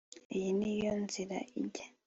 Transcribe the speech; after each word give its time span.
iyi 0.37 0.51
niyo 0.59 0.93
nzira 1.03 1.37
ijya 1.61 1.85